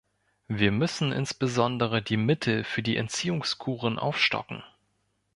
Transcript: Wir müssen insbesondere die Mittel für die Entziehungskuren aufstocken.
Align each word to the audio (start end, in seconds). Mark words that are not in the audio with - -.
Wir 0.47 0.71
müssen 0.71 1.11
insbesondere 1.11 2.01
die 2.01 2.17
Mittel 2.17 2.63
für 2.63 2.81
die 2.81 2.97
Entziehungskuren 2.97 3.99
aufstocken. 3.99 4.63